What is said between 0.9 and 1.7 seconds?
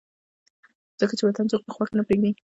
ځکه چې وطن څوک